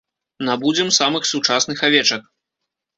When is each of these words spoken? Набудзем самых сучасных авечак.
Набудзем 0.47 0.89
самых 0.99 1.23
сучасных 1.35 1.79
авечак. 1.87 2.23